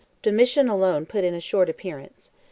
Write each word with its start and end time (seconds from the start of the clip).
Domitian 0.23 0.67
alone 0.67 1.05
put 1.05 1.23
in 1.23 1.35
a 1.35 1.39
short 1.39 1.69
appearance. 1.69 2.31